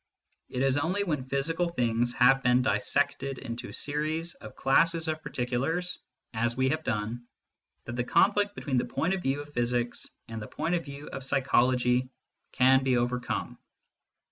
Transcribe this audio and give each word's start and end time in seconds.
It 0.49 0.63
is 0.63 0.77
only 0.77 1.03
when 1.03 1.29
physical" 1.29 1.69
things" 1.69 2.11
have 2.15 2.41
been 2.41 2.63
dissected 2.63 3.37
into 3.37 3.71
series 3.71 4.33
of 4.33 4.55
classes 4.55 5.07
of 5.07 5.21
particulars, 5.21 5.99
as 6.33 6.57
we 6.57 6.69
have 6.69 6.83
done, 6.83 7.27
that 7.85 7.95
the 7.95 8.03
conflict 8.03 8.55
between 8.55 8.77
the 8.77 8.85
point 8.85 9.13
of 9.13 9.21
view 9.21 9.41
of 9.41 9.53
physics 9.53 10.07
and 10.27 10.41
the 10.41 10.47
point 10.47 10.73
of 10.73 10.85
view 10.85 11.07
of 11.09 11.23
psychology 11.23 12.09
can 12.51 12.83
be 12.83 12.97
overcome. 12.97 13.59